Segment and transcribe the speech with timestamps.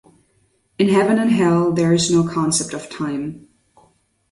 [0.79, 3.47] In Heaven and Hell there is no concept of time.